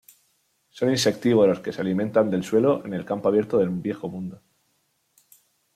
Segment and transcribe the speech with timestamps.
[0.69, 4.41] Son insectívoros que se alimentan del suelo en el campo abierto del Viejo Mundo.